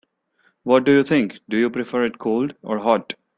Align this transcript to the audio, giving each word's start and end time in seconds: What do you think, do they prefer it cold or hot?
What 0.63 0.83
do 0.83 0.91
you 0.93 1.03
think, 1.03 1.37
do 1.47 1.61
they 1.61 1.69
prefer 1.69 2.05
it 2.05 2.17
cold 2.17 2.55
or 2.63 2.79
hot? 2.79 3.13